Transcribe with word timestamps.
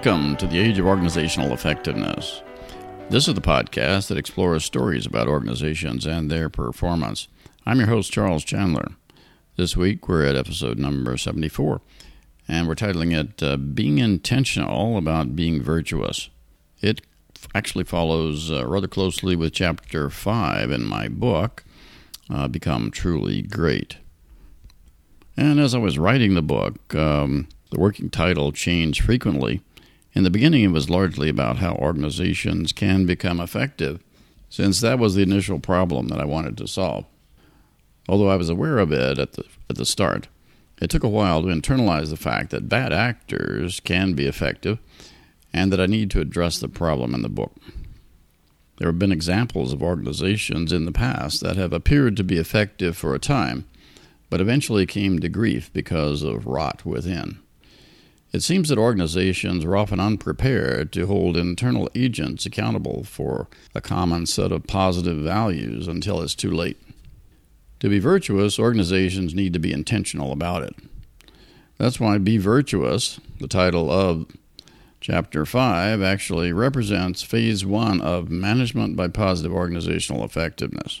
Welcome 0.00 0.36
to 0.36 0.46
the 0.46 0.60
Age 0.60 0.78
of 0.78 0.86
Organizational 0.86 1.52
Effectiveness. 1.52 2.40
This 3.10 3.26
is 3.26 3.34
the 3.34 3.40
podcast 3.40 4.06
that 4.06 4.16
explores 4.16 4.64
stories 4.64 5.06
about 5.06 5.26
organizations 5.26 6.06
and 6.06 6.30
their 6.30 6.48
performance. 6.48 7.26
I'm 7.66 7.78
your 7.78 7.88
host, 7.88 8.12
Charles 8.12 8.44
Chandler. 8.44 8.92
This 9.56 9.76
week 9.76 10.06
we're 10.06 10.24
at 10.24 10.36
episode 10.36 10.78
number 10.78 11.16
74, 11.16 11.80
and 12.46 12.68
we're 12.68 12.76
titling 12.76 13.12
it 13.12 13.42
uh, 13.42 13.56
Being 13.56 13.98
Intentional 13.98 14.96
About 14.96 15.34
Being 15.34 15.60
Virtuous. 15.60 16.30
It 16.80 17.00
actually 17.52 17.82
follows 17.82 18.52
uh, 18.52 18.68
rather 18.68 18.86
closely 18.86 19.34
with 19.34 19.52
chapter 19.52 20.10
5 20.10 20.70
in 20.70 20.84
my 20.84 21.08
book, 21.08 21.64
uh, 22.30 22.46
Become 22.46 22.92
Truly 22.92 23.42
Great. 23.42 23.96
And 25.36 25.58
as 25.58 25.74
I 25.74 25.78
was 25.78 25.98
writing 25.98 26.34
the 26.34 26.42
book, 26.42 26.94
um, 26.94 27.48
the 27.70 27.80
working 27.80 28.10
title 28.10 28.52
changed 28.52 29.02
frequently. 29.02 29.60
In 30.14 30.24
the 30.24 30.30
beginning, 30.30 30.64
it 30.64 30.72
was 30.72 30.90
largely 30.90 31.28
about 31.28 31.58
how 31.58 31.74
organizations 31.74 32.72
can 32.72 33.06
become 33.06 33.40
effective, 33.40 34.02
since 34.48 34.80
that 34.80 34.98
was 34.98 35.14
the 35.14 35.22
initial 35.22 35.58
problem 35.58 36.08
that 36.08 36.20
I 36.20 36.24
wanted 36.24 36.56
to 36.58 36.66
solve. 36.68 37.04
Although 38.08 38.30
I 38.30 38.36
was 38.36 38.48
aware 38.48 38.78
of 38.78 38.90
it 38.90 39.18
at 39.18 39.32
the, 39.34 39.44
at 39.68 39.76
the 39.76 39.84
start, 39.84 40.28
it 40.80 40.90
took 40.90 41.04
a 41.04 41.08
while 41.08 41.42
to 41.42 41.48
internalize 41.48 42.10
the 42.10 42.16
fact 42.16 42.50
that 42.50 42.68
bad 42.68 42.92
actors 42.92 43.80
can 43.80 44.14
be 44.14 44.26
effective 44.26 44.78
and 45.52 45.72
that 45.72 45.80
I 45.80 45.86
need 45.86 46.10
to 46.12 46.20
address 46.20 46.58
the 46.58 46.68
problem 46.68 47.14
in 47.14 47.22
the 47.22 47.28
book. 47.28 47.54
There 48.78 48.88
have 48.88 48.98
been 48.98 49.12
examples 49.12 49.72
of 49.72 49.82
organizations 49.82 50.72
in 50.72 50.84
the 50.84 50.92
past 50.92 51.40
that 51.42 51.56
have 51.56 51.72
appeared 51.72 52.16
to 52.16 52.24
be 52.24 52.38
effective 52.38 52.96
for 52.96 53.14
a 53.14 53.18
time, 53.18 53.66
but 54.30 54.40
eventually 54.40 54.86
came 54.86 55.18
to 55.18 55.28
grief 55.28 55.72
because 55.72 56.22
of 56.22 56.46
rot 56.46 56.86
within. 56.86 57.40
It 58.30 58.42
seems 58.42 58.68
that 58.68 58.78
organizations 58.78 59.64
are 59.64 59.76
often 59.76 60.00
unprepared 60.00 60.92
to 60.92 61.06
hold 61.06 61.36
internal 61.36 61.88
agents 61.94 62.44
accountable 62.44 63.04
for 63.04 63.48
a 63.74 63.80
common 63.80 64.26
set 64.26 64.52
of 64.52 64.66
positive 64.66 65.16
values 65.16 65.88
until 65.88 66.20
it's 66.20 66.34
too 66.34 66.50
late. 66.50 66.78
To 67.80 67.88
be 67.88 67.98
virtuous, 67.98 68.58
organizations 68.58 69.34
need 69.34 69.54
to 69.54 69.58
be 69.58 69.72
intentional 69.72 70.30
about 70.30 70.62
it. 70.62 70.74
That's 71.78 72.00
why 72.00 72.18
Be 72.18 72.36
Virtuous, 72.36 73.18
the 73.40 73.48
title 73.48 73.90
of 73.90 74.26
Chapter 75.00 75.46
5, 75.46 76.02
actually 76.02 76.52
represents 76.52 77.22
Phase 77.22 77.64
1 77.64 78.00
of 78.00 78.28
Management 78.28 78.96
by 78.96 79.08
Positive 79.08 79.52
Organizational 79.52 80.24
Effectiveness. 80.24 81.00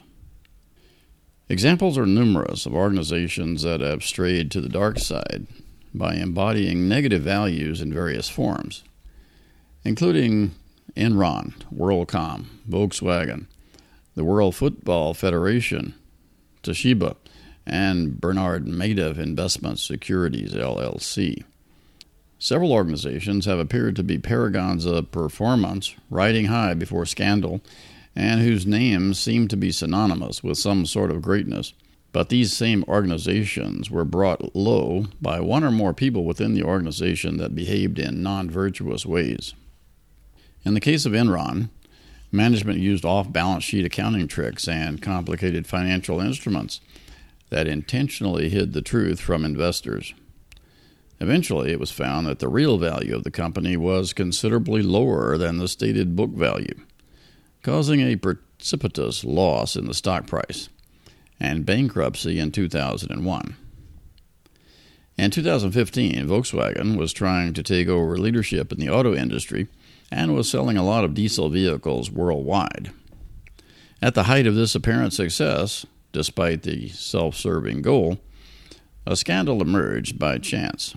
Examples 1.50 1.98
are 1.98 2.06
numerous 2.06 2.64
of 2.64 2.74
organizations 2.74 3.62
that 3.62 3.80
have 3.80 4.04
strayed 4.04 4.50
to 4.52 4.60
the 4.60 4.68
dark 4.68 4.98
side 4.98 5.46
by 5.94 6.14
embodying 6.14 6.88
negative 6.88 7.22
values 7.22 7.80
in 7.80 7.92
various 7.92 8.28
forms, 8.28 8.84
including 9.84 10.52
Enron, 10.96 11.54
WorldCom, 11.74 12.46
Volkswagen, 12.68 13.46
the 14.14 14.24
World 14.24 14.54
Football 14.54 15.14
Federation, 15.14 15.94
Toshiba, 16.62 17.16
and 17.66 18.20
Bernard 18.20 18.66
Madoff 18.66 19.18
Investment 19.18 19.78
Securities, 19.78 20.54
LLC. 20.54 21.44
Several 22.38 22.72
organizations 22.72 23.46
have 23.46 23.58
appeared 23.58 23.96
to 23.96 24.02
be 24.02 24.18
paragons 24.18 24.86
of 24.86 25.10
performance, 25.10 25.94
riding 26.08 26.46
high 26.46 26.74
before 26.74 27.04
scandal, 27.04 27.60
and 28.14 28.40
whose 28.40 28.66
names 28.66 29.18
seem 29.18 29.48
to 29.48 29.56
be 29.56 29.70
synonymous 29.70 30.42
with 30.42 30.58
some 30.58 30.86
sort 30.86 31.10
of 31.10 31.22
greatness. 31.22 31.72
But 32.18 32.30
these 32.30 32.52
same 32.52 32.84
organizations 32.88 33.92
were 33.92 34.04
brought 34.04 34.56
low 34.56 35.06
by 35.22 35.38
one 35.38 35.62
or 35.62 35.70
more 35.70 35.94
people 35.94 36.24
within 36.24 36.52
the 36.52 36.64
organization 36.64 37.36
that 37.36 37.54
behaved 37.54 37.96
in 37.96 38.24
non 38.24 38.50
virtuous 38.50 39.06
ways. 39.06 39.54
In 40.64 40.74
the 40.74 40.80
case 40.80 41.06
of 41.06 41.12
Enron, 41.12 41.70
management 42.32 42.80
used 42.80 43.04
off 43.04 43.32
balance 43.32 43.62
sheet 43.62 43.84
accounting 43.84 44.26
tricks 44.26 44.66
and 44.66 45.00
complicated 45.00 45.68
financial 45.68 46.18
instruments 46.18 46.80
that 47.50 47.68
intentionally 47.68 48.48
hid 48.48 48.72
the 48.72 48.82
truth 48.82 49.20
from 49.20 49.44
investors. 49.44 50.12
Eventually, 51.20 51.70
it 51.70 51.78
was 51.78 51.92
found 51.92 52.26
that 52.26 52.40
the 52.40 52.48
real 52.48 52.78
value 52.78 53.14
of 53.14 53.22
the 53.22 53.30
company 53.30 53.76
was 53.76 54.12
considerably 54.12 54.82
lower 54.82 55.38
than 55.38 55.58
the 55.58 55.68
stated 55.68 56.16
book 56.16 56.30
value, 56.30 56.80
causing 57.62 58.00
a 58.00 58.16
precipitous 58.16 59.22
loss 59.22 59.76
in 59.76 59.86
the 59.86 59.94
stock 59.94 60.26
price 60.26 60.68
and 61.40 61.66
bankruptcy 61.66 62.38
in 62.38 62.50
2001. 62.50 63.56
In 65.16 65.30
2015, 65.32 66.26
Volkswagen 66.26 66.96
was 66.96 67.12
trying 67.12 67.52
to 67.54 67.62
take 67.62 67.88
over 67.88 68.16
leadership 68.16 68.70
in 68.72 68.78
the 68.78 68.88
auto 68.88 69.14
industry 69.14 69.66
and 70.10 70.34
was 70.34 70.48
selling 70.48 70.76
a 70.76 70.84
lot 70.84 71.04
of 71.04 71.14
diesel 71.14 71.48
vehicles 71.48 72.10
worldwide. 72.10 72.92
At 74.00 74.14
the 74.14 74.24
height 74.24 74.46
of 74.46 74.54
this 74.54 74.76
apparent 74.76 75.12
success, 75.12 75.84
despite 76.12 76.62
the 76.62 76.88
self 76.88 77.34
serving 77.34 77.82
goal, 77.82 78.18
a 79.06 79.16
scandal 79.16 79.60
emerged 79.60 80.18
by 80.18 80.38
chance. 80.38 80.94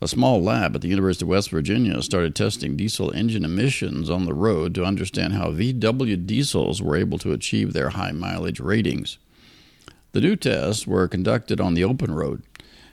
A 0.00 0.06
small 0.06 0.42
lab 0.42 0.76
at 0.76 0.82
the 0.82 0.88
University 0.88 1.24
of 1.24 1.30
West 1.30 1.50
Virginia 1.50 2.02
started 2.02 2.34
testing 2.34 2.76
diesel 2.76 3.10
engine 3.12 3.44
emissions 3.44 4.10
on 4.10 4.26
the 4.26 4.34
road 4.34 4.74
to 4.74 4.84
understand 4.84 5.32
how 5.32 5.50
VW 5.50 6.24
diesels 6.26 6.80
were 6.80 6.96
able 6.96 7.18
to 7.18 7.32
achieve 7.32 7.72
their 7.72 7.90
high 7.90 8.12
mileage 8.12 8.60
ratings. 8.60 9.18
The 10.12 10.20
new 10.20 10.36
tests 10.36 10.86
were 10.86 11.06
conducted 11.06 11.60
on 11.60 11.74
the 11.74 11.84
open 11.84 12.12
road, 12.12 12.42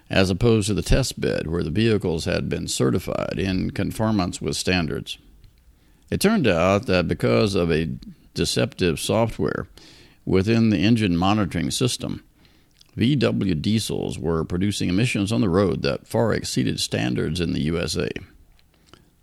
as 0.09 0.29
opposed 0.29 0.67
to 0.67 0.73
the 0.73 0.81
test 0.81 1.19
bed 1.19 1.47
where 1.47 1.63
the 1.63 1.69
vehicles 1.71 2.25
had 2.25 2.49
been 2.49 2.67
certified 2.67 3.35
in 3.37 3.71
conformance 3.71 4.41
with 4.41 4.55
standards. 4.55 5.17
It 6.11 6.19
turned 6.19 6.45
out 6.45 6.85
that 6.85 7.07
because 7.07 7.55
of 7.55 7.71
a 7.71 7.89
deceptive 8.33 8.99
software 8.99 9.67
within 10.25 10.69
the 10.69 10.77
engine 10.77 11.17
monitoring 11.17 11.71
system, 11.71 12.23
VW 12.97 13.61
diesels 13.61 14.19
were 14.19 14.43
producing 14.43 14.89
emissions 14.89 15.31
on 15.31 15.41
the 15.41 15.49
road 15.49 15.81
that 15.81 16.07
far 16.07 16.33
exceeded 16.33 16.79
standards 16.79 17.39
in 17.41 17.53
the 17.53 17.61
USA. 17.61 18.09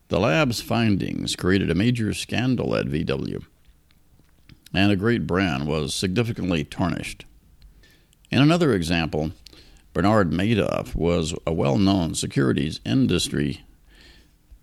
The 0.08 0.20
lab's 0.20 0.60
findings 0.60 1.36
created 1.36 1.70
a 1.70 1.74
major 1.74 2.12
scandal 2.12 2.74
at 2.76 2.86
VW, 2.86 3.42
and 4.74 4.92
a 4.92 4.96
great 4.96 5.26
brand 5.26 5.66
was 5.66 5.94
significantly 5.94 6.64
tarnished. 6.64 7.24
In 8.32 8.40
another 8.40 8.72
example, 8.72 9.32
Bernard 9.92 10.30
Madoff 10.30 10.94
was 10.94 11.34
a 11.46 11.52
well 11.52 11.76
known 11.76 12.14
securities 12.14 12.80
industry 12.82 13.60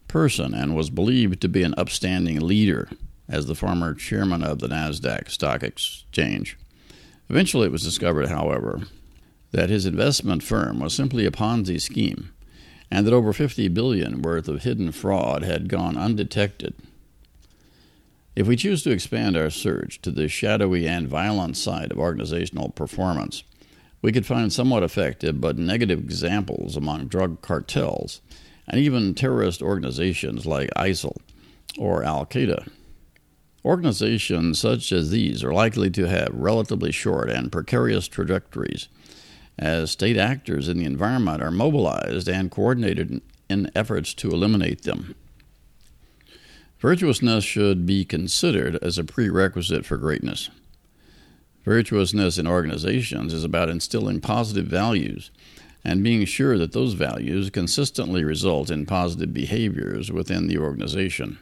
person 0.07 0.55
and 0.55 0.75
was 0.75 0.89
believed 0.89 1.39
to 1.41 1.47
be 1.47 1.61
an 1.61 1.75
upstanding 1.77 2.39
leader 2.39 2.89
as 3.27 3.45
the 3.45 3.53
former 3.53 3.93
chairman 3.93 4.43
of 4.43 4.57
the 4.57 4.67
NASDAQ 4.67 5.29
stock 5.29 5.61
exchange. 5.61 6.57
Eventually, 7.29 7.67
it 7.67 7.71
was 7.71 7.83
discovered, 7.83 8.29
however, 8.29 8.81
that 9.51 9.69
his 9.69 9.85
investment 9.85 10.41
firm 10.41 10.79
was 10.79 10.95
simply 10.95 11.27
a 11.27 11.31
Ponzi 11.31 11.79
scheme 11.79 12.31
and 12.89 13.05
that 13.05 13.13
over 13.13 13.31
50 13.31 13.67
billion 13.67 14.23
worth 14.23 14.47
of 14.47 14.63
hidden 14.63 14.91
fraud 14.91 15.43
had 15.43 15.69
gone 15.69 15.95
undetected. 15.95 16.73
If 18.35 18.47
we 18.47 18.55
choose 18.55 18.81
to 18.81 18.91
expand 18.91 19.37
our 19.37 19.51
search 19.51 20.01
to 20.01 20.09
the 20.09 20.27
shadowy 20.27 20.87
and 20.87 21.07
violent 21.07 21.55
side 21.55 21.91
of 21.91 21.99
organizational 21.99 22.69
performance, 22.69 23.43
we 24.01 24.11
could 24.11 24.25
find 24.25 24.51
somewhat 24.51 24.83
effective 24.83 25.41
but 25.41 25.57
negative 25.57 25.99
examples 25.99 26.75
among 26.77 27.07
drug 27.07 27.41
cartels 27.41 28.21
and 28.67 28.79
even 28.79 29.15
terrorist 29.15 29.61
organizations 29.61 30.45
like 30.45 30.69
ISIL 30.75 31.17
or 31.77 32.03
Al 32.03 32.25
Qaeda. 32.25 32.67
Organizations 33.65 34.59
such 34.59 34.91
as 34.91 35.11
these 35.11 35.43
are 35.43 35.53
likely 35.53 35.89
to 35.91 36.07
have 36.07 36.29
relatively 36.31 36.91
short 36.91 37.29
and 37.29 37.51
precarious 37.51 38.07
trajectories, 38.07 38.87
as 39.57 39.91
state 39.91 40.17
actors 40.17 40.69
in 40.69 40.77
the 40.77 40.85
environment 40.85 41.43
are 41.43 41.51
mobilized 41.51 42.29
and 42.29 42.51
coordinated 42.51 43.21
in 43.49 43.69
efforts 43.75 44.13
to 44.13 44.29
eliminate 44.29 44.83
them. 44.83 45.15
Virtuousness 46.79 47.43
should 47.43 47.85
be 47.85 48.05
considered 48.05 48.77
as 48.81 48.97
a 48.97 49.03
prerequisite 49.03 49.85
for 49.85 49.97
greatness. 49.97 50.49
Virtuousness 51.69 52.39
in 52.39 52.47
organizations 52.47 53.31
is 53.31 53.43
about 53.43 53.69
instilling 53.69 54.19
positive 54.19 54.65
values 54.65 55.29
and 55.83 56.03
being 56.03 56.25
sure 56.25 56.57
that 56.57 56.71
those 56.71 56.93
values 56.93 57.51
consistently 57.51 58.23
result 58.23 58.71
in 58.71 58.87
positive 58.87 59.35
behaviors 59.35 60.11
within 60.11 60.47
the 60.47 60.57
organization. 60.57 61.37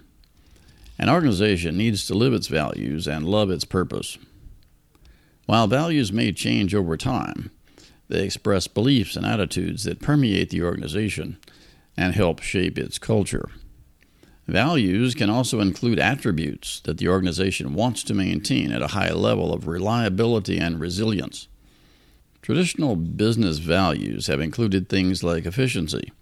An 0.99 1.09
organization 1.09 1.77
needs 1.77 2.05
to 2.07 2.13
live 2.13 2.33
its 2.33 2.47
values 2.47 3.07
and 3.07 3.25
love 3.25 3.49
its 3.49 3.63
purpose. 3.63 4.17
While 5.45 5.67
values 5.67 6.11
may 6.11 6.33
change 6.33 6.75
over 6.75 6.97
time, 6.97 7.49
they 8.09 8.25
express 8.25 8.67
beliefs 8.67 9.15
and 9.15 9.25
attitudes 9.25 9.85
that 9.85 10.01
permeate 10.01 10.49
the 10.49 10.61
organization 10.61 11.37
and 11.95 12.13
help 12.13 12.41
shape 12.41 12.77
its 12.77 12.99
culture. 12.99 13.47
Values 14.47 15.13
can 15.13 15.29
also 15.29 15.59
include 15.59 15.99
attributes 15.99 16.79
that 16.81 16.97
the 16.97 17.09
organization 17.09 17.73
wants 17.73 18.01
to 18.03 18.13
maintain 18.13 18.71
at 18.71 18.81
a 18.81 18.87
high 18.87 19.11
level 19.11 19.53
of 19.53 19.67
reliability 19.67 20.57
and 20.57 20.79
resilience. 20.79 21.49
Traditional 22.41 22.95
business 22.95 23.57
values 23.57 24.27
have 24.27 24.39
included 24.39 24.87
things 24.87 25.21
like 25.21 25.45
efficiency, 25.45 26.13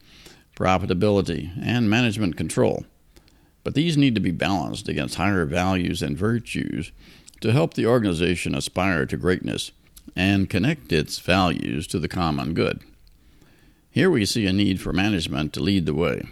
profitability, 0.56 1.52
and 1.62 1.88
management 1.88 2.36
control. 2.36 2.86
But 3.64 3.76
these 3.76 3.96
need 3.96 4.16
to 4.16 4.22
be 4.22 4.32
balanced 4.32 4.90
against 4.90 5.16
higher 5.16 5.46
values 5.46 6.02
and 6.02 6.18
virtues 6.18 6.92
to 7.42 7.52
help 7.52 7.76
the 7.76 7.86
organization 7.86 8.56
aspire 8.56 9.06
to 9.06 9.18
greatness 9.18 9.72
and 10.16 10.50
connect 10.50 10.92
its 10.92 11.20
values 11.20 11.86
to 11.88 12.00
the 12.00 12.08
common 12.08 12.56
good. 12.56 12.82
Here 13.92 14.10
we 14.10 14.26
see 14.26 14.48
a 14.48 14.54
need 14.54 14.82
for 14.82 14.94
management 14.94 15.54
to 15.54 15.60
lead 15.60 15.86
the 15.86 15.94
way. 15.94 16.24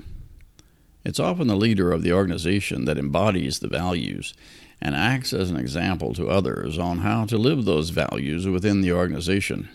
It's 1.05 1.19
often 1.19 1.47
the 1.47 1.55
leader 1.55 1.91
of 1.91 2.01
the 2.01 2.13
organization 2.13 2.85
that 2.85 2.97
embodies 2.97 3.59
the 3.59 3.67
values 3.67 4.33
and 4.81 4.95
acts 4.95 5.33
as 5.33 5.49
an 5.49 5.57
example 5.57 6.13
to 6.13 6.27
others 6.27 6.77
on 6.77 6.99
how 6.99 7.25
to 7.25 7.37
live 7.37 7.65
those 7.65 7.89
values 7.89 8.47
within 8.47 8.81
the 8.81 8.91
organization. 8.91 9.69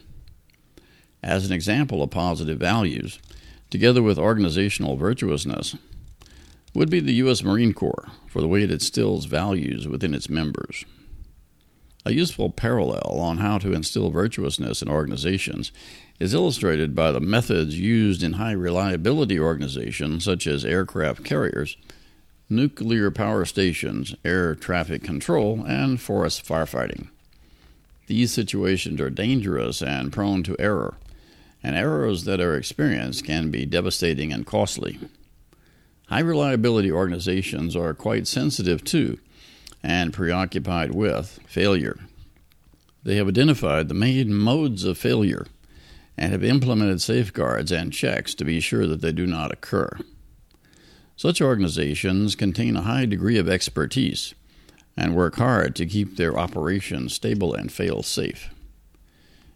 As 1.22 1.46
an 1.46 1.52
example 1.52 2.02
of 2.02 2.10
positive 2.10 2.58
values, 2.58 3.18
together 3.70 4.02
with 4.02 4.18
organizational 4.18 4.96
virtuousness, 4.96 5.76
would 6.74 6.90
be 6.90 7.00
the 7.00 7.14
U.S. 7.14 7.42
Marine 7.42 7.72
Corps 7.72 8.08
for 8.28 8.40
the 8.40 8.48
way 8.48 8.62
it 8.62 8.70
instills 8.70 9.24
values 9.24 9.88
within 9.88 10.14
its 10.14 10.28
members. 10.28 10.84
A 12.04 12.12
useful 12.12 12.50
parallel 12.50 13.18
on 13.20 13.38
how 13.38 13.58
to 13.58 13.72
instill 13.72 14.10
virtuousness 14.10 14.82
in 14.82 14.88
organizations 14.88 15.72
is 16.20 16.34
illustrated 16.34 16.94
by 16.94 17.12
the 17.12 17.20
methods 17.20 17.78
used 17.78 18.22
in 18.22 18.34
high 18.34 18.52
reliability 18.52 19.38
organizations 19.38 20.24
such 20.24 20.46
as 20.46 20.64
aircraft 20.64 21.24
carriers, 21.24 21.76
nuclear 22.48 23.10
power 23.10 23.44
stations, 23.44 24.14
air 24.24 24.54
traffic 24.54 25.02
control, 25.02 25.64
and 25.66 26.00
forest 26.00 26.44
firefighting. 26.46 27.08
These 28.06 28.32
situations 28.32 29.00
are 29.00 29.10
dangerous 29.10 29.82
and 29.82 30.12
prone 30.12 30.42
to 30.44 30.56
error, 30.58 30.96
and 31.62 31.76
errors 31.76 32.24
that 32.24 32.40
are 32.40 32.56
experienced 32.56 33.24
can 33.24 33.50
be 33.50 33.66
devastating 33.66 34.32
and 34.32 34.46
costly. 34.46 34.98
High 36.06 36.20
reliability 36.20 36.90
organizations 36.90 37.76
are 37.76 37.92
quite 37.92 38.26
sensitive 38.26 38.82
to 38.84 39.18
and 39.82 40.12
preoccupied 40.12 40.94
with 40.94 41.38
failure. 41.46 41.98
They 43.02 43.16
have 43.16 43.28
identified 43.28 43.88
the 43.88 43.94
main 43.94 44.34
modes 44.34 44.84
of 44.84 44.98
failure 44.98 45.46
and 46.16 46.32
have 46.32 46.42
implemented 46.42 47.00
safeguards 47.00 47.70
and 47.70 47.92
checks 47.92 48.34
to 48.34 48.44
be 48.44 48.60
sure 48.60 48.86
that 48.86 49.00
they 49.00 49.12
do 49.12 49.26
not 49.26 49.52
occur. 49.52 49.90
Such 51.16 51.40
organizations 51.40 52.34
contain 52.34 52.76
a 52.76 52.82
high 52.82 53.06
degree 53.06 53.38
of 53.38 53.48
expertise 53.48 54.34
and 54.96 55.14
work 55.14 55.36
hard 55.36 55.76
to 55.76 55.86
keep 55.86 56.16
their 56.16 56.38
operations 56.38 57.14
stable 57.14 57.54
and 57.54 57.72
fail 57.72 58.02
safe. 58.02 58.50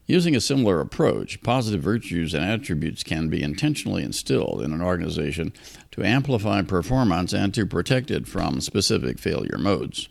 Using 0.07 0.35
a 0.35 0.41
similar 0.41 0.81
approach, 0.81 1.43
positive 1.43 1.81
virtues 1.81 2.35
and 2.35 2.45
attributes 2.45 3.03
can 3.03 3.29
be 3.29 3.43
intentionally 3.43 4.03
instilled 4.03 4.61
in 4.63 4.73
an 4.73 4.83
organization 4.83 5.53
to 5.93 6.05
amplify 6.05 6.63
performance 6.63 7.33
and 7.33 7.55
to 7.55 7.67
protect 7.67 8.11
it 8.11 8.27
from 8.27 8.61
specific 8.61 9.19
failure 9.19 9.59
modes. 9.59 10.09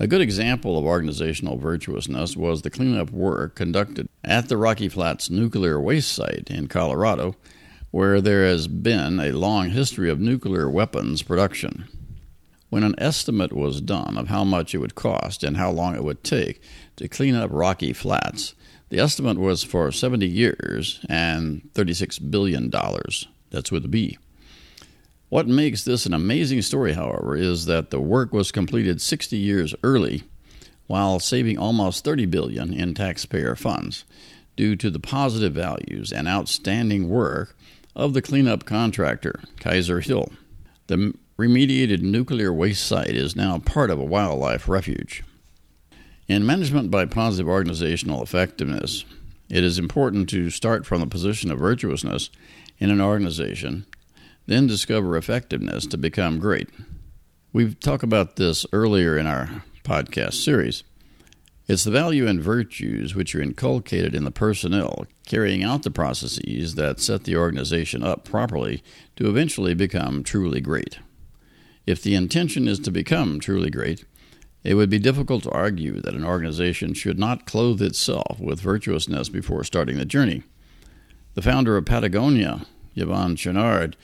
A 0.00 0.08
good 0.08 0.20
example 0.20 0.76
of 0.76 0.84
organizational 0.84 1.56
virtuousness 1.56 2.36
was 2.36 2.62
the 2.62 2.70
cleanup 2.70 3.10
work 3.10 3.54
conducted 3.54 4.08
at 4.24 4.48
the 4.48 4.56
Rocky 4.56 4.88
Flats 4.88 5.30
nuclear 5.30 5.80
waste 5.80 6.12
site 6.12 6.50
in 6.50 6.66
Colorado, 6.66 7.36
where 7.92 8.20
there 8.20 8.44
has 8.44 8.66
been 8.66 9.20
a 9.20 9.30
long 9.30 9.70
history 9.70 10.10
of 10.10 10.18
nuclear 10.18 10.68
weapons 10.68 11.22
production. 11.22 11.84
When 12.70 12.82
an 12.82 12.96
estimate 12.98 13.52
was 13.52 13.80
done 13.80 14.18
of 14.18 14.26
how 14.26 14.42
much 14.42 14.74
it 14.74 14.78
would 14.78 14.96
cost 14.96 15.44
and 15.44 15.56
how 15.56 15.70
long 15.70 15.94
it 15.94 16.02
would 16.02 16.24
take 16.24 16.60
to 16.96 17.06
clean 17.06 17.36
up 17.36 17.50
Rocky 17.52 17.92
Flats, 17.92 18.56
the 18.88 18.98
estimate 18.98 19.38
was 19.38 19.62
for 19.62 19.92
70 19.92 20.26
years 20.26 21.06
and 21.08 21.70
$36 21.74 22.32
billion. 22.32 22.68
That's 23.50 23.70
with 23.70 23.84
a 23.84 23.88
B. 23.88 24.18
What 25.34 25.48
makes 25.48 25.82
this 25.82 26.06
an 26.06 26.14
amazing 26.14 26.62
story, 26.62 26.92
however, 26.92 27.34
is 27.34 27.66
that 27.66 27.90
the 27.90 27.98
work 27.98 28.32
was 28.32 28.52
completed 28.52 29.02
60 29.02 29.36
years 29.36 29.74
early 29.82 30.22
while 30.86 31.18
saving 31.18 31.58
almost 31.58 32.04
30 32.04 32.26
billion 32.26 32.72
in 32.72 32.94
taxpayer 32.94 33.56
funds 33.56 34.04
due 34.54 34.76
to 34.76 34.90
the 34.90 35.00
positive 35.00 35.52
values 35.52 36.12
and 36.12 36.28
outstanding 36.28 37.08
work 37.08 37.56
of 37.96 38.14
the 38.14 38.22
cleanup 38.22 38.64
contractor, 38.64 39.40
Kaiser 39.58 39.98
Hill. 39.98 40.30
The 40.86 41.14
remediated 41.36 42.00
nuclear 42.00 42.52
waste 42.52 42.86
site 42.86 43.16
is 43.16 43.34
now 43.34 43.58
part 43.58 43.90
of 43.90 43.98
a 43.98 44.04
wildlife 44.04 44.68
refuge. 44.68 45.24
In 46.28 46.46
management 46.46 46.92
by 46.92 47.06
positive 47.06 47.48
organizational 47.48 48.22
effectiveness, 48.22 49.04
it 49.48 49.64
is 49.64 49.80
important 49.80 50.28
to 50.28 50.50
start 50.50 50.86
from 50.86 51.00
the 51.00 51.08
position 51.08 51.50
of 51.50 51.58
virtuousness 51.58 52.30
in 52.78 52.88
an 52.88 53.00
organization 53.00 53.84
then 54.46 54.66
discover 54.66 55.16
effectiveness 55.16 55.86
to 55.86 55.96
become 55.96 56.38
great. 56.38 56.68
We've 57.52 57.78
talked 57.78 58.02
about 58.02 58.36
this 58.36 58.66
earlier 58.72 59.16
in 59.16 59.26
our 59.26 59.64
podcast 59.84 60.34
series. 60.34 60.82
It's 61.66 61.84
the 61.84 61.90
value 61.90 62.26
and 62.26 62.42
virtues 62.42 63.14
which 63.14 63.34
are 63.34 63.40
inculcated 63.40 64.14
in 64.14 64.24
the 64.24 64.30
personnel 64.30 65.06
carrying 65.26 65.62
out 65.62 65.82
the 65.82 65.90
processes 65.90 66.74
that 66.74 67.00
set 67.00 67.24
the 67.24 67.36
organization 67.36 68.02
up 68.02 68.24
properly 68.24 68.82
to 69.16 69.28
eventually 69.28 69.72
become 69.72 70.22
truly 70.22 70.60
great. 70.60 70.98
If 71.86 72.02
the 72.02 72.14
intention 72.14 72.68
is 72.68 72.78
to 72.80 72.90
become 72.90 73.40
truly 73.40 73.70
great, 73.70 74.04
it 74.62 74.74
would 74.74 74.90
be 74.90 74.98
difficult 74.98 75.42
to 75.44 75.50
argue 75.50 76.00
that 76.00 76.14
an 76.14 76.24
organization 76.24 76.94
should 76.94 77.18
not 77.18 77.46
clothe 77.46 77.82
itself 77.82 78.38
with 78.40 78.60
virtuousness 78.60 79.28
before 79.28 79.64
starting 79.64 79.96
the 79.96 80.04
journey. 80.04 80.42
The 81.34 81.42
founder 81.42 81.76
of 81.76 81.84
Patagonia, 81.84 82.66
Yvon 82.96 83.36
Chouinard, 83.36 83.94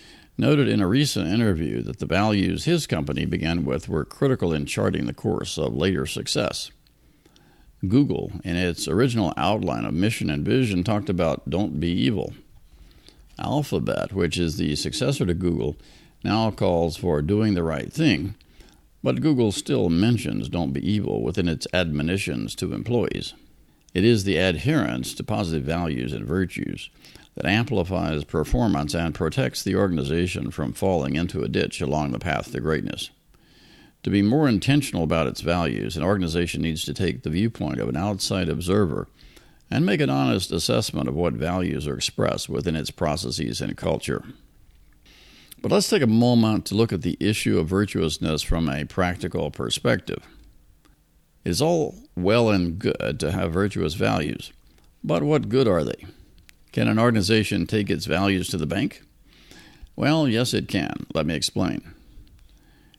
noted 0.41 0.67
in 0.67 0.81
a 0.81 0.87
recent 0.89 1.29
interview 1.29 1.83
that 1.83 1.99
the 1.99 2.07
values 2.07 2.65
his 2.65 2.87
company 2.87 3.27
began 3.27 3.65
with 3.65 3.89
were 3.89 4.05
critical 4.05 4.53
in 4.53 4.65
charting 4.67 5.07
the 5.07 5.13
course 5.13 5.59
of 5.59 5.77
later 5.77 6.07
success. 6.07 6.71
Google, 7.87 8.33
in 8.43 8.57
its 8.57 8.89
original 8.89 9.33
outline 9.37 9.85
of 9.85 9.95
mission 9.95 10.31
and 10.31 10.45
vision, 10.45 10.83
talked 10.83 11.09
about 11.09 11.49
don't 11.49 11.79
be 11.79 11.89
evil. 11.89 12.33
Alphabet, 13.39 14.13
which 14.13 14.39
is 14.39 14.57
the 14.57 14.75
successor 14.77 15.25
to 15.27 15.35
Google, 15.35 15.77
now 16.25 16.51
calls 16.51 16.97
for 16.97 17.23
doing 17.23 17.55
the 17.55 17.63
right 17.63 17.93
thing, 17.93 18.35
but 19.03 19.23
Google 19.23 19.53
still 19.53 19.89
mentions 19.89 20.49
don't 20.49 20.73
be 20.73 20.91
evil 20.91 21.23
within 21.23 21.49
its 21.49 21.67
admonitions 21.73 22.55
to 22.57 22.75
employees. 22.75 23.35
It 23.95 24.05
is 24.05 24.25
the 24.25 24.37
adherence 24.37 25.15
to 25.15 25.25
positive 25.25 25.65
values 25.65 26.13
and 26.13 26.27
virtues 26.27 26.91
that 27.35 27.47
amplifies 27.47 28.25
performance 28.25 28.95
and 28.95 29.15
protects 29.15 29.63
the 29.63 29.77
organization 29.77 30.51
from 30.51 30.73
falling 30.73 31.17
into 31.17 31.43
a 31.43 31.49
ditch 31.49 31.81
along 31.81 32.11
the 32.11 32.19
path 32.19 32.53
to 32.53 32.61
greatness. 32.61 33.11
To 34.03 34.11
be 34.11 34.23
more 34.23 34.49
intentional 34.49 35.05
about 35.05 35.27
its 35.27 35.43
values, 35.43 35.97
an 35.97 36.03
organization 36.03 36.63
needs 36.63 36.85
to 36.85 36.95
take 36.95 37.23
the 37.23 37.31
viewpoint 37.31 37.81
of 37.81 37.89
an 37.89 37.97
outside 37.97 38.49
observer 38.49 39.09
and 39.71 39.87
make 39.87 40.01
an 40.01 40.11
honest 40.11 40.51
assessment 40.51 41.09
of 41.09 41.15
what 41.15 41.35
values 41.35 41.87
are 41.87 41.97
expressed 41.97 42.49
within 42.49 42.75
its 42.75 42.91
processes 42.91 43.61
and 43.61 43.77
culture. 43.77 44.25
But 45.63 45.71
let's 45.71 45.91
take 45.91 46.03
a 46.03 46.07
moment 46.07 46.65
to 46.67 46.75
look 46.75 46.93
at 46.93 47.03
the 47.03 47.19
issue 47.21 47.59
of 47.59 47.69
virtuousness 47.69 48.43
from 48.43 48.69
a 48.69 48.87
practical 48.87 49.51
perspective. 49.51 50.27
It 51.45 51.51
is 51.51 51.63
all 51.63 51.97
well 52.17 52.49
and 52.49 52.79
good 52.79 53.21
to 53.21 53.31
have 53.31 53.53
virtuous 53.53 53.95
values, 53.95 54.53
but 55.05 55.23
what 55.23 55.51
good 55.51 55.69
are 55.69 55.85
they? 55.85 56.07
Can 56.73 56.87
an 56.87 56.99
organization 56.99 57.67
take 57.67 57.91
its 57.91 58.07
values 58.07 58.49
to 58.49 58.57
the 58.57 58.67
bank? 58.67 59.03
Well, 59.97 60.29
yes, 60.29 60.55
it 60.55 60.69
can. 60.69 61.07
Let 61.15 61.27
me 61.27 61.35
explain. 61.35 61.95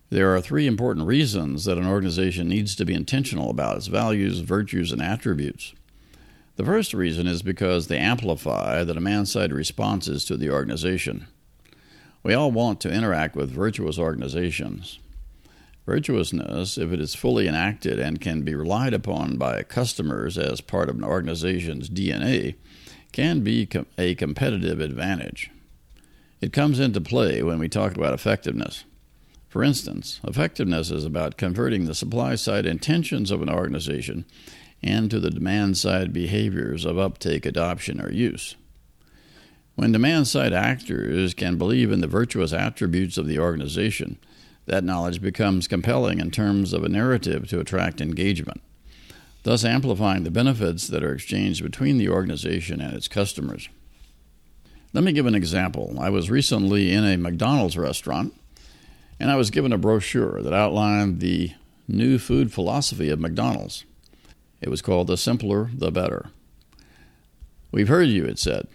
There 0.10 0.36
are 0.36 0.42
three 0.42 0.68
important 0.68 1.08
reasons 1.08 1.64
that 1.64 1.78
an 1.78 1.88
organization 1.88 2.50
needs 2.50 2.76
to 2.76 2.86
be 2.86 2.94
intentional 2.94 3.50
about 3.50 3.78
its 3.78 3.88
values, 3.88 4.40
virtues, 4.40 4.92
and 4.92 5.02
attributes. 5.02 5.74
The 6.58 6.66
first 6.66 6.94
reason 6.94 7.28
is 7.28 7.42
because 7.42 7.88
they 7.88 7.98
amplify 7.98 8.84
the 8.84 8.94
demand 8.94 9.30
side 9.30 9.54
responses 9.54 10.26
to 10.26 10.36
the 10.36 10.50
organization. 10.50 11.28
We 12.24 12.34
all 12.34 12.52
want 12.52 12.82
to 12.82 12.94
interact 12.94 13.38
with 13.38 13.50
virtuous 13.50 13.98
organizations. 13.98 15.00
Virtuousness, 15.86 16.78
if 16.78 16.92
it 16.92 17.00
is 17.00 17.16
fully 17.16 17.48
enacted 17.48 18.00
and 18.00 18.22
can 18.22 18.42
be 18.42 18.54
relied 18.54 18.94
upon 18.94 19.38
by 19.38 19.64
customers 19.64 20.38
as 20.38 20.60
part 20.60 20.90
of 20.90 20.98
an 20.98 21.04
organization's 21.06 21.90
DNA, 21.90 22.56
can 23.12 23.42
be 23.42 23.68
a 23.98 24.16
competitive 24.16 24.80
advantage. 24.80 25.52
It 26.40 26.54
comes 26.54 26.80
into 26.80 27.02
play 27.02 27.44
when 27.44 27.60
we 27.60 27.70
talk 27.70 27.96
about 27.96 28.14
effectiveness. 28.14 28.84
For 29.48 29.64
instance, 29.64 30.22
effectiveness 30.24 30.92
is 30.92 31.06
about 31.06 31.38
converting 31.38 31.86
the 31.86 31.94
supply 31.94 32.36
side 32.36 32.66
intentions 32.66 33.32
of 33.32 33.42
an 33.42 33.50
organization 33.50 34.26
into 34.82 35.20
the 35.20 35.30
demand 35.30 35.78
side 35.78 36.14
behaviors 36.14 36.86
of 36.86 36.98
uptake, 36.98 37.46
adoption, 37.46 38.02
or 38.02 38.12
use. 38.12 38.56
When 39.76 39.92
demand 39.92 40.28
side 40.28 40.54
actors 40.54 41.34
can 41.34 41.58
believe 41.58 41.92
in 41.92 42.02
the 42.02 42.08
virtuous 42.08 42.54
attributes 42.54 43.18
of 43.18 43.28
the 43.28 43.40
organization, 43.40 44.18
that 44.66 44.84
knowledge 44.84 45.22
becomes 45.22 45.68
compelling 45.68 46.20
in 46.20 46.32
terms 46.32 46.74
of 46.74 46.84
a 46.84 46.90
narrative 46.90 47.48
to 47.50 47.60
attract 47.60 48.02
engagement 48.02 48.62
thus 49.44 49.64
amplifying 49.64 50.24
the 50.24 50.32
benefits 50.32 50.88
that 50.88 51.04
are 51.04 51.14
exchanged 51.14 51.64
between 51.64 51.98
the 51.98 52.10
organization 52.10 52.82
and 52.82 52.94
its 52.94 53.08
customers. 53.08 53.70
Let 54.94 55.04
me 55.04 55.14
give 55.14 55.26
an 55.26 55.36
example. 55.36 55.96
I 56.00 56.10
was 56.10 56.30
recently 56.30 56.92
in 56.92 57.06
a 57.06 57.18
McDonald's 57.18 57.78
restaurant 57.78 58.34
and 59.20 59.32
I 59.32 59.36
was 59.36 59.52
given 59.52 59.72
a 59.72 59.78
brochure 59.78 60.42
that 60.42 60.54
outlined 60.54 61.20
the 61.20 61.54
new 61.88 62.18
food 62.18 62.52
philosophy 62.52 63.10
of 63.10 63.20
McDonald's. 63.20 63.86
It 64.62 64.70
was 64.70 64.82
called 64.82 65.08
The 65.08 65.18
Simpler, 65.18 65.70
the 65.74 65.92
Better. 65.92 66.30
We've 67.72 67.88
heard 67.88 68.10
you, 68.10 68.26
it 68.26 68.40
said. 68.40 68.68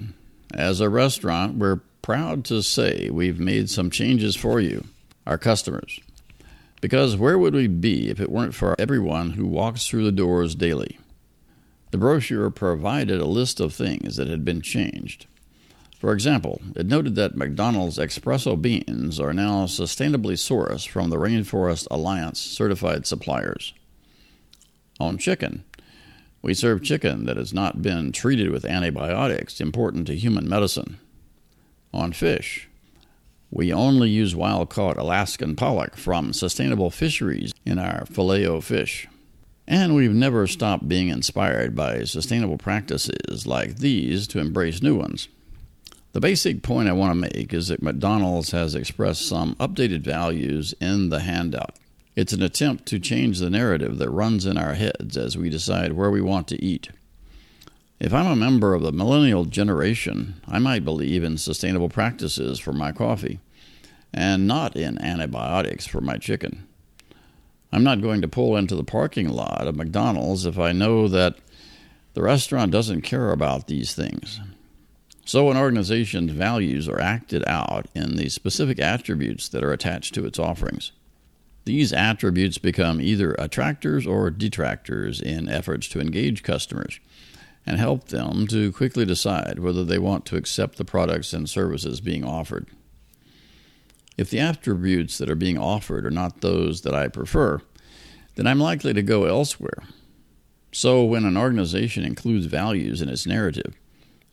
As 0.54 0.80
a 0.80 0.88
restaurant, 0.88 1.58
we're 1.58 1.80
proud 2.00 2.44
to 2.46 2.62
say 2.62 3.10
we've 3.10 3.40
made 3.40 3.68
some 3.68 3.90
changes 3.90 4.36
for 4.36 4.60
you, 4.60 4.84
our 5.26 5.36
customers. 5.36 6.00
Because 6.80 7.16
where 7.16 7.38
would 7.38 7.54
we 7.54 7.66
be 7.66 8.10
if 8.10 8.20
it 8.20 8.30
weren't 8.30 8.54
for 8.54 8.76
everyone 8.78 9.30
who 9.30 9.46
walks 9.46 9.86
through 9.86 10.04
the 10.04 10.12
doors 10.12 10.54
daily? 10.54 10.98
The 11.90 11.98
brochure 11.98 12.50
provided 12.50 13.20
a 13.20 13.26
list 13.26 13.60
of 13.60 13.72
things 13.72 14.16
that 14.16 14.28
had 14.28 14.44
been 14.44 14.60
changed. 14.60 15.26
For 15.98 16.12
example, 16.12 16.60
it 16.74 16.86
noted 16.86 17.14
that 17.14 17.36
McDonald's 17.36 17.96
espresso 17.96 18.60
beans 18.60 19.18
are 19.18 19.32
now 19.32 19.64
sustainably 19.64 20.34
sourced 20.34 20.86
from 20.86 21.08
the 21.08 21.16
Rainforest 21.16 21.86
Alliance 21.90 22.38
certified 22.38 23.06
suppliers. 23.06 23.72
On 25.00 25.16
chicken, 25.16 25.64
we 26.42 26.52
serve 26.52 26.82
chicken 26.82 27.24
that 27.24 27.38
has 27.38 27.54
not 27.54 27.82
been 27.82 28.12
treated 28.12 28.50
with 28.50 28.66
antibiotics 28.66 29.60
important 29.60 30.06
to 30.06 30.14
human 30.14 30.48
medicine 30.48 30.98
on 31.94 32.12
fish. 32.12 32.68
We 33.56 33.72
only 33.72 34.10
use 34.10 34.36
wild 34.36 34.68
caught 34.68 34.98
Alaskan 34.98 35.56
pollock 35.56 35.96
from 35.96 36.34
sustainable 36.34 36.90
fisheries 36.90 37.54
in 37.64 37.78
our 37.78 38.04
filet 38.04 38.44
o 38.44 38.60
fish. 38.60 39.08
And 39.66 39.94
we've 39.94 40.12
never 40.12 40.46
stopped 40.46 40.86
being 40.86 41.08
inspired 41.08 41.74
by 41.74 42.04
sustainable 42.04 42.58
practices 42.58 43.46
like 43.46 43.76
these 43.76 44.26
to 44.28 44.40
embrace 44.40 44.82
new 44.82 44.94
ones. 44.94 45.28
The 46.12 46.20
basic 46.20 46.62
point 46.62 46.90
I 46.90 46.92
want 46.92 47.12
to 47.12 47.30
make 47.38 47.54
is 47.54 47.68
that 47.68 47.82
McDonald's 47.82 48.50
has 48.50 48.74
expressed 48.74 49.26
some 49.26 49.54
updated 49.54 50.02
values 50.02 50.74
in 50.78 51.08
the 51.08 51.20
handout. 51.20 51.76
It's 52.14 52.34
an 52.34 52.42
attempt 52.42 52.84
to 52.88 52.98
change 52.98 53.38
the 53.38 53.48
narrative 53.48 53.96
that 53.96 54.10
runs 54.10 54.44
in 54.44 54.58
our 54.58 54.74
heads 54.74 55.16
as 55.16 55.38
we 55.38 55.48
decide 55.48 55.94
where 55.94 56.10
we 56.10 56.20
want 56.20 56.46
to 56.48 56.62
eat. 56.62 56.90
If 57.98 58.12
I'm 58.12 58.26
a 58.26 58.36
member 58.36 58.74
of 58.74 58.82
the 58.82 58.92
millennial 58.92 59.46
generation, 59.46 60.42
I 60.46 60.58
might 60.58 60.84
believe 60.84 61.24
in 61.24 61.38
sustainable 61.38 61.88
practices 61.88 62.58
for 62.58 62.74
my 62.74 62.92
coffee 62.92 63.40
and 64.12 64.46
not 64.46 64.76
in 64.76 65.00
antibiotics 65.02 65.86
for 65.86 66.00
my 66.00 66.16
chicken. 66.16 66.66
I'm 67.72 67.84
not 67.84 68.00
going 68.00 68.22
to 68.22 68.28
pull 68.28 68.56
into 68.56 68.76
the 68.76 68.84
parking 68.84 69.28
lot 69.28 69.66
of 69.66 69.76
McDonald's 69.76 70.46
if 70.46 70.58
I 70.58 70.72
know 70.72 71.08
that 71.08 71.36
the 72.14 72.22
restaurant 72.22 72.72
doesn't 72.72 73.02
care 73.02 73.32
about 73.32 73.66
these 73.66 73.94
things. 73.94 74.40
So, 75.26 75.50
an 75.50 75.56
organization's 75.56 76.30
values 76.30 76.88
are 76.88 77.00
acted 77.00 77.44
out 77.48 77.86
in 77.94 78.16
the 78.16 78.28
specific 78.28 78.78
attributes 78.78 79.48
that 79.48 79.64
are 79.64 79.72
attached 79.72 80.14
to 80.14 80.24
its 80.24 80.38
offerings. 80.38 80.92
These 81.64 81.92
attributes 81.92 82.58
become 82.58 83.00
either 83.00 83.34
attractors 83.40 84.06
or 84.06 84.30
detractors 84.30 85.20
in 85.20 85.48
efforts 85.48 85.88
to 85.88 86.00
engage 86.00 86.44
customers 86.44 87.00
and 87.66 87.76
help 87.76 88.08
them 88.08 88.46
to 88.46 88.70
quickly 88.70 89.04
decide 89.04 89.58
whether 89.58 89.84
they 89.84 89.98
want 89.98 90.24
to 90.26 90.36
accept 90.36 90.78
the 90.78 90.84
products 90.84 91.32
and 91.32 91.50
services 91.50 92.00
being 92.00 92.24
offered. 92.24 92.68
If 94.16 94.30
the 94.30 94.40
attributes 94.40 95.18
that 95.18 95.28
are 95.28 95.34
being 95.34 95.58
offered 95.58 96.06
are 96.06 96.10
not 96.10 96.40
those 96.40 96.82
that 96.82 96.94
I 96.94 97.08
prefer, 97.08 97.60
then 98.36 98.46
I'm 98.46 98.60
likely 98.60 98.94
to 98.94 99.02
go 99.02 99.24
elsewhere. 99.24 99.82
So, 100.72 101.04
when 101.04 101.24
an 101.24 101.36
organization 101.36 102.04
includes 102.04 102.46
values 102.46 103.00
in 103.00 103.08
its 103.08 103.26
narrative, 103.26 103.74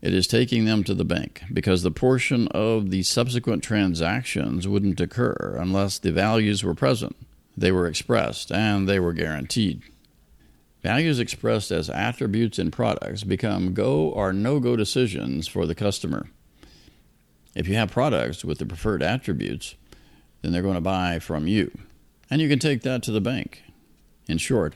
it 0.01 0.13
is 0.13 0.27
taking 0.27 0.65
them 0.65 0.83
to 0.83 0.93
the 0.93 1.05
bank 1.05 1.43
because 1.53 1.81
the 1.81 1.91
portion 1.91 2.49
of 2.49 2.89
the 2.89 3.03
subsequent 3.03 3.63
transactions 3.63 4.67
wouldn't 4.67 4.99
occur 4.99 5.57
unless 5.57 5.97
the 5.97 6.11
values 6.11 6.63
were 6.63 6.75
present, 6.75 7.15
they 7.55 7.71
were 7.71 7.87
expressed, 7.87 8.51
and 8.51 8.89
they 8.89 8.99
were 8.99 9.13
guaranteed. 9.13 9.81
Values 10.81 11.19
expressed 11.19 11.71
as 11.71 11.89
attributes 11.89 12.59
in 12.59 12.69
products 12.71 13.23
become 13.23 13.73
go 13.73 14.09
or 14.09 14.33
no 14.33 14.59
go 14.59 14.75
decisions 14.75 15.47
for 15.47 15.65
the 15.65 15.75
customer. 15.75 16.27
If 17.55 17.67
you 17.67 17.75
have 17.75 17.91
products 17.91 18.43
with 18.43 18.57
the 18.57 18.65
preferred 18.65 19.03
attributes, 19.03 19.75
then 20.41 20.51
they're 20.51 20.61
going 20.61 20.75
to 20.75 20.81
buy 20.81 21.19
from 21.19 21.47
you. 21.47 21.71
And 22.29 22.41
you 22.41 22.49
can 22.49 22.59
take 22.59 22.81
that 22.81 23.03
to 23.03 23.11
the 23.11 23.21
bank. 23.21 23.63
In 24.27 24.37
short, 24.37 24.75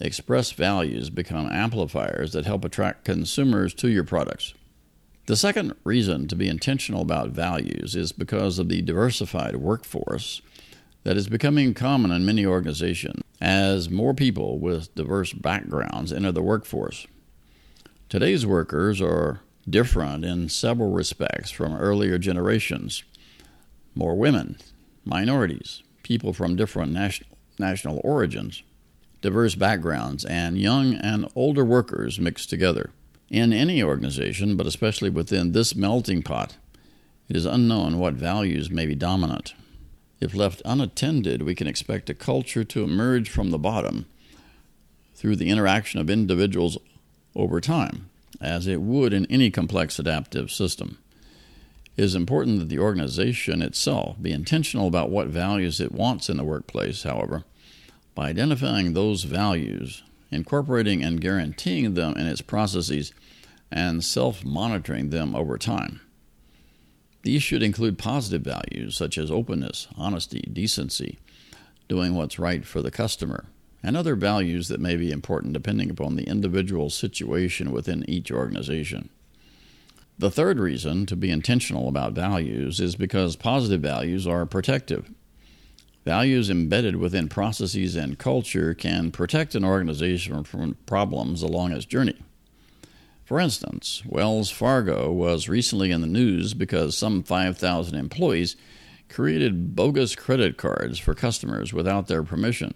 express 0.00 0.52
values 0.52 1.10
become 1.10 1.50
amplifiers 1.50 2.32
that 2.32 2.46
help 2.46 2.64
attract 2.64 3.04
consumers 3.04 3.72
to 3.74 3.88
your 3.88 4.04
products. 4.04 4.54
The 5.26 5.36
second 5.36 5.74
reason 5.84 6.26
to 6.28 6.34
be 6.34 6.48
intentional 6.48 7.02
about 7.02 7.30
values 7.30 7.94
is 7.94 8.10
because 8.10 8.58
of 8.58 8.68
the 8.68 8.82
diversified 8.82 9.56
workforce 9.56 10.42
that 11.04 11.16
is 11.16 11.28
becoming 11.28 11.74
common 11.74 12.10
in 12.10 12.26
many 12.26 12.44
organizations 12.44 13.22
as 13.40 13.88
more 13.88 14.14
people 14.14 14.58
with 14.58 14.94
diverse 14.94 15.32
backgrounds 15.32 16.12
enter 16.12 16.32
the 16.32 16.42
workforce. 16.42 17.06
Today's 18.08 18.44
workers 18.44 19.00
are 19.00 19.40
different 19.68 20.24
in 20.24 20.48
several 20.48 20.90
respects 20.90 21.50
from 21.50 21.74
earlier 21.74 22.18
generations. 22.18 23.04
More 23.94 24.16
women, 24.16 24.58
minorities, 25.04 25.82
people 26.02 26.32
from 26.32 26.56
different 26.56 26.92
national, 26.92 27.30
national 27.58 28.00
origins, 28.02 28.62
diverse 29.20 29.54
backgrounds, 29.54 30.24
and 30.24 30.58
young 30.58 30.94
and 30.94 31.28
older 31.34 31.64
workers 31.64 32.18
mixed 32.18 32.50
together. 32.50 32.90
In 33.30 33.52
any 33.52 33.82
organization, 33.82 34.56
but 34.56 34.66
especially 34.66 35.08
within 35.08 35.52
this 35.52 35.74
melting 35.74 36.22
pot, 36.22 36.56
it 37.28 37.36
is 37.36 37.46
unknown 37.46 37.98
what 37.98 38.14
values 38.14 38.70
may 38.70 38.84
be 38.84 38.94
dominant. 38.94 39.54
If 40.20 40.34
left 40.34 40.60
unattended, 40.64 41.42
we 41.42 41.54
can 41.54 41.66
expect 41.66 42.10
a 42.10 42.14
culture 42.14 42.62
to 42.62 42.84
emerge 42.84 43.30
from 43.30 43.50
the 43.50 43.58
bottom 43.58 44.06
through 45.14 45.36
the 45.36 45.48
interaction 45.48 46.00
of 46.00 46.10
individuals 46.10 46.76
over 47.34 47.60
time, 47.60 48.10
as 48.42 48.66
it 48.66 48.82
would 48.82 49.12
in 49.12 49.24
any 49.26 49.50
complex 49.50 49.98
adaptive 49.98 50.50
system. 50.50 50.98
It 51.96 52.04
is 52.04 52.14
important 52.14 52.58
that 52.58 52.68
the 52.68 52.78
organization 52.78 53.62
itself 53.62 54.20
be 54.20 54.32
intentional 54.32 54.88
about 54.88 55.10
what 55.10 55.28
values 55.28 55.80
it 55.80 55.92
wants 55.92 56.28
in 56.28 56.36
the 56.36 56.44
workplace, 56.44 57.04
however, 57.04 57.44
by 58.14 58.30
identifying 58.30 58.92
those 58.92 59.24
values, 59.24 60.02
incorporating 60.30 61.04
and 61.04 61.20
guaranteeing 61.20 61.94
them 61.94 62.14
in 62.16 62.26
its 62.26 62.40
processes, 62.40 63.12
and 63.70 64.02
self 64.04 64.44
monitoring 64.44 65.10
them 65.10 65.34
over 65.34 65.56
time. 65.56 66.00
These 67.22 67.42
should 67.42 67.62
include 67.62 67.98
positive 67.98 68.42
values 68.42 68.96
such 68.96 69.16
as 69.16 69.30
openness, 69.30 69.86
honesty, 69.96 70.48
decency, 70.52 71.18
doing 71.88 72.14
what's 72.14 72.38
right 72.38 72.64
for 72.64 72.82
the 72.82 72.90
customer, 72.90 73.46
and 73.82 73.96
other 73.96 74.14
values 74.14 74.68
that 74.68 74.80
may 74.80 74.96
be 74.96 75.10
important 75.10 75.52
depending 75.52 75.90
upon 75.90 76.16
the 76.16 76.28
individual 76.28 76.90
situation 76.90 77.72
within 77.72 78.08
each 78.08 78.30
organization. 78.30 79.08
The 80.18 80.30
third 80.30 80.60
reason 80.60 81.06
to 81.06 81.16
be 81.16 81.30
intentional 81.30 81.88
about 81.88 82.12
values 82.12 82.80
is 82.80 82.94
because 82.94 83.34
positive 83.34 83.80
values 83.80 84.26
are 84.26 84.46
protective. 84.46 85.10
Values 86.04 86.50
embedded 86.50 86.96
within 86.96 87.28
processes 87.28 87.96
and 87.96 88.18
culture 88.18 88.74
can 88.74 89.10
protect 89.10 89.54
an 89.54 89.64
organization 89.64 90.44
from 90.44 90.76
problems 90.86 91.42
along 91.42 91.72
its 91.72 91.84
journey. 91.84 92.18
For 93.24 93.40
instance, 93.40 94.02
Wells 94.04 94.50
Fargo 94.50 95.10
was 95.10 95.48
recently 95.48 95.90
in 95.90 96.00
the 96.00 96.06
news 96.06 96.54
because 96.54 96.98
some 96.98 97.22
5,000 97.22 97.94
employees 97.94 98.56
created 99.08 99.76
bogus 99.76 100.16
credit 100.16 100.56
cards 100.56 100.98
for 100.98 101.14
customers 101.14 101.72
without 101.72 102.08
their 102.08 102.22
permission, 102.22 102.74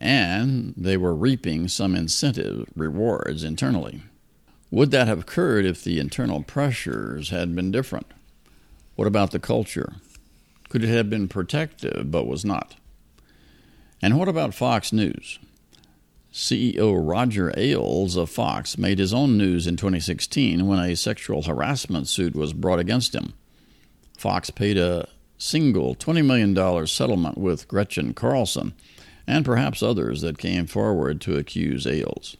and 0.00 0.72
they 0.76 0.96
were 0.96 1.14
reaping 1.14 1.68
some 1.68 1.94
incentive 1.94 2.66
rewards 2.74 3.44
internally. 3.44 4.02
Would 4.70 4.90
that 4.92 5.08
have 5.08 5.20
occurred 5.20 5.66
if 5.66 5.84
the 5.84 5.98
internal 5.98 6.42
pressures 6.42 7.30
had 7.30 7.54
been 7.54 7.70
different? 7.70 8.06
What 8.96 9.06
about 9.06 9.30
the 9.32 9.38
culture? 9.38 9.94
Could 10.68 10.84
it 10.84 10.88
have 10.88 11.10
been 11.10 11.28
protective 11.28 12.10
but 12.10 12.26
was 12.26 12.44
not? 12.44 12.76
And 14.00 14.18
what 14.18 14.28
about 14.28 14.54
Fox 14.54 14.92
News? 14.92 15.38
CEO 16.32 16.96
Roger 16.96 17.52
Ailes 17.56 18.16
of 18.16 18.30
Fox 18.30 18.78
made 18.78 19.00
his 19.00 19.12
own 19.12 19.36
news 19.36 19.66
in 19.66 19.76
2016 19.76 20.66
when 20.66 20.78
a 20.78 20.94
sexual 20.94 21.42
harassment 21.42 22.06
suit 22.06 22.36
was 22.36 22.52
brought 22.52 22.78
against 22.78 23.14
him. 23.14 23.34
Fox 24.16 24.48
paid 24.48 24.78
a 24.78 25.08
single 25.38 25.96
$20 25.96 26.24
million 26.24 26.86
settlement 26.86 27.36
with 27.36 27.66
Gretchen 27.66 28.14
Carlson 28.14 28.74
and 29.30 29.44
perhaps 29.44 29.80
others 29.80 30.22
that 30.22 30.38
came 30.38 30.66
forward 30.66 31.20
to 31.20 31.36
accuse 31.36 31.86
Ailes. 31.86 32.36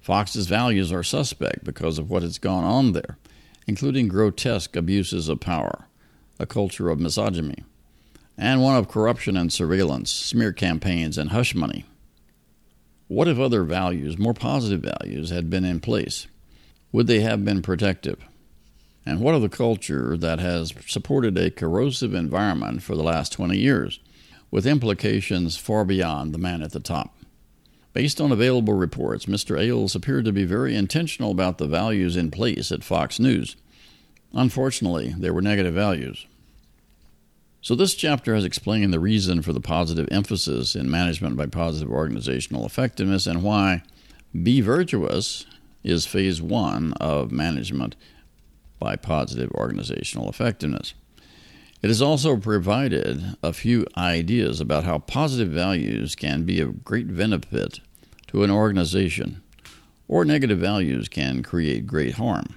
Fox's 0.00 0.48
values 0.48 0.92
are 0.92 1.04
suspect 1.04 1.62
because 1.62 2.00
of 2.00 2.10
what 2.10 2.24
has 2.24 2.36
gone 2.36 2.64
on 2.64 2.92
there, 2.92 3.16
including 3.68 4.08
grotesque 4.08 4.74
abuses 4.74 5.28
of 5.28 5.38
power, 5.38 5.86
a 6.40 6.46
culture 6.46 6.90
of 6.90 6.98
misogyny, 6.98 7.62
and 8.36 8.60
one 8.60 8.76
of 8.76 8.88
corruption 8.88 9.36
and 9.36 9.52
surveillance, 9.52 10.10
smear 10.10 10.52
campaigns, 10.52 11.16
and 11.16 11.30
hush 11.30 11.54
money. 11.54 11.84
What 13.06 13.28
if 13.28 13.38
other 13.38 13.62
values, 13.62 14.18
more 14.18 14.34
positive 14.34 14.80
values, 14.80 15.30
had 15.30 15.48
been 15.48 15.64
in 15.64 15.78
place? 15.78 16.26
Would 16.90 17.06
they 17.06 17.20
have 17.20 17.44
been 17.44 17.62
protective? 17.62 18.18
And 19.06 19.20
what 19.20 19.36
of 19.36 19.42
the 19.42 19.48
culture 19.48 20.16
that 20.16 20.40
has 20.40 20.74
supported 20.88 21.38
a 21.38 21.52
corrosive 21.52 22.14
environment 22.14 22.82
for 22.82 22.96
the 22.96 23.04
last 23.04 23.32
20 23.32 23.56
years, 23.56 24.00
with 24.54 24.68
implications 24.68 25.56
far 25.56 25.84
beyond 25.84 26.32
the 26.32 26.38
man 26.38 26.62
at 26.62 26.70
the 26.70 26.78
top? 26.78 27.18
Based 27.92 28.20
on 28.20 28.30
available 28.30 28.74
reports, 28.74 29.26
Mr. 29.26 29.58
Ailes 29.58 29.96
appeared 29.96 30.24
to 30.26 30.32
be 30.32 30.44
very 30.44 30.76
intentional 30.76 31.32
about 31.32 31.58
the 31.58 31.66
values 31.66 32.16
in 32.16 32.30
place 32.30 32.70
at 32.70 32.84
Fox 32.84 33.18
News. 33.18 33.56
Unfortunately, 34.32 35.12
there 35.18 35.34
were 35.34 35.42
negative 35.42 35.74
values. 35.74 36.26
So, 37.62 37.74
this 37.74 37.96
chapter 37.96 38.32
has 38.36 38.44
explained 38.44 38.92
the 38.92 39.00
reason 39.00 39.42
for 39.42 39.52
the 39.52 39.60
positive 39.60 40.06
emphasis 40.12 40.76
in 40.76 40.88
management 40.88 41.36
by 41.36 41.46
positive 41.46 41.90
organizational 41.90 42.64
effectiveness 42.64 43.26
and 43.26 43.42
why 43.42 43.82
Be 44.40 44.60
Virtuous 44.60 45.46
is 45.82 46.06
phase 46.06 46.40
one 46.40 46.92
of 47.00 47.32
management 47.32 47.96
by 48.78 48.94
positive 48.94 49.50
organizational 49.50 50.28
effectiveness. 50.28 50.94
It 51.84 51.88
has 51.88 52.00
also 52.00 52.38
provided 52.38 53.36
a 53.42 53.52
few 53.52 53.84
ideas 53.94 54.58
about 54.58 54.84
how 54.84 55.00
positive 55.00 55.50
values 55.50 56.14
can 56.14 56.44
be 56.44 56.58
of 56.58 56.82
great 56.82 57.14
benefit 57.14 57.80
to 58.28 58.42
an 58.42 58.50
organization, 58.50 59.42
or 60.08 60.24
negative 60.24 60.58
values 60.58 61.10
can 61.10 61.42
create 61.42 61.86
great 61.86 62.14
harm. 62.14 62.54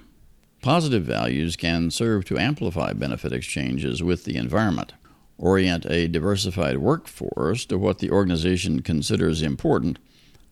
Positive 0.62 1.04
values 1.04 1.56
can 1.56 1.90
serve 1.90 2.24
to 2.24 2.38
amplify 2.38 2.94
benefit 2.94 3.34
exchanges 3.34 4.02
with 4.02 4.24
the 4.24 4.38
environment, 4.38 4.94
orient 5.36 5.84
a 5.84 6.08
diversified 6.08 6.78
workforce 6.78 7.66
to 7.66 7.76
what 7.76 7.98
the 7.98 8.10
organization 8.10 8.80
considers 8.80 9.42
important, 9.42 9.98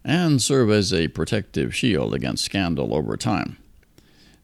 and 0.04 0.42
serve 0.42 0.68
as 0.68 0.92
a 0.92 1.08
protective 1.08 1.74
shield 1.74 2.12
against 2.12 2.44
scandal 2.44 2.94
over 2.94 3.16
time. 3.16 3.56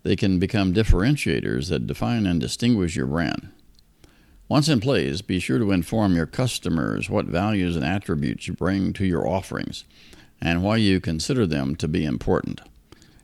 They 0.05 0.17
can 0.17 0.39
become 0.39 0.73
differentiators 0.73 1.69
that 1.69 1.87
define 1.87 2.25
and 2.25 2.41
distinguish 2.41 2.97
your 2.97 3.09
brand. 3.09 3.53
Once 4.53 4.69
in 4.69 4.81
place, 4.81 5.23
be 5.23 5.39
sure 5.39 5.59
to 5.59 5.73
inform 5.73 6.15
your 6.15 6.27
customers 6.27 7.09
what 7.09 7.25
values 7.25 7.75
and 7.75 7.87
attributes 7.87 8.47
you 8.47 8.53
bring 8.53 8.93
to 8.93 9.07
your 9.07 9.27
offerings 9.27 9.85
and 10.43 10.63
why 10.63 10.77
you 10.77 11.01
consider 11.01 11.47
them 11.47 11.75
to 11.75 11.89
be 11.89 12.05
important. 12.05 12.61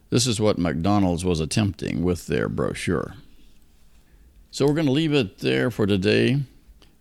This 0.08 0.26
is 0.26 0.40
what 0.40 0.56
McDonald's 0.56 1.26
was 1.26 1.38
attempting 1.38 2.02
with 2.02 2.28
their 2.28 2.48
brochure. 2.48 3.16
So 4.50 4.64
we're 4.64 4.72
going 4.72 4.86
to 4.86 4.92
leave 4.92 5.12
it 5.12 5.40
there 5.40 5.70
for 5.70 5.86
today. 5.86 6.40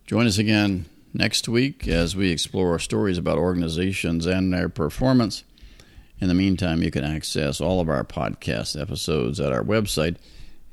Join 0.06 0.26
us 0.26 0.36
again 0.36 0.84
next 1.14 1.48
week 1.48 1.88
as 1.88 2.14
we 2.14 2.30
explore 2.30 2.78
stories 2.78 3.16
about 3.16 3.38
organizations 3.38 4.26
and 4.26 4.52
their 4.52 4.68
performance. 4.68 5.42
In 6.20 6.28
the 6.28 6.34
meantime, 6.34 6.82
you 6.82 6.90
can 6.90 7.02
access 7.02 7.62
all 7.62 7.80
of 7.80 7.88
our 7.88 8.04
podcast 8.04 8.78
episodes 8.78 9.40
at 9.40 9.54
our 9.54 9.64
website, 9.64 10.16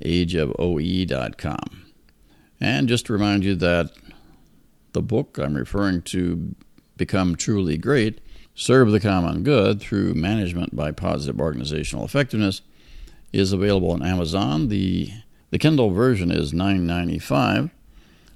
ageofoe.com. 0.04 1.85
And 2.66 2.90
just 2.90 3.06
to 3.06 3.14
remind 3.14 3.44
you 3.44 3.54
that 3.58 3.92
the 4.94 5.02
book 5.04 5.38
I'm 5.38 5.54
referring 5.54 6.02
to, 6.02 6.56
Become 6.98 7.36
Truly 7.36 7.78
Great, 7.78 8.20
Serve 8.56 8.90
the 8.90 9.00
Common 9.00 9.44
Good 9.44 9.80
through 9.80 10.16
Management 10.16 10.76
by 10.76 10.92
Positive 10.92 11.40
Organizational 11.40 12.06
Effectiveness 12.06 12.64
is 13.32 13.54
available 13.54 13.92
on 13.92 14.02
Amazon. 14.02 14.70
The 14.70 15.12
the 15.52 15.60
Kindle 15.60 15.92
version 15.92 16.32
is 16.32 16.54
$9.95. 16.54 17.70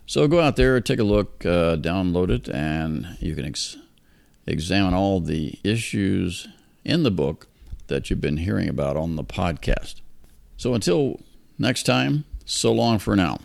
So 0.06 0.28
go 0.28 0.42
out 0.42 0.58
there, 0.58 0.80
take 0.80 1.00
a 1.00 1.04
look, 1.04 1.44
uh, 1.44 1.78
download 1.78 2.30
it, 2.30 2.48
and 2.50 3.18
you 3.20 3.34
can 3.34 3.46
ex- 3.46 3.78
examine 4.46 4.94
all 4.94 5.20
the 5.20 5.58
issues 5.64 6.48
in 6.86 7.02
the 7.02 7.10
book 7.10 7.48
that 7.88 8.12
you've 8.12 8.22
been 8.22 8.38
hearing 8.38 8.70
about 8.70 8.96
on 8.96 9.16
the 9.16 9.24
podcast. 9.24 10.02
So 10.56 10.76
until 10.76 11.20
next 11.58 11.84
time, 11.84 12.26
so 12.46 12.72
long 12.72 13.00
for 13.00 13.16
now. 13.16 13.40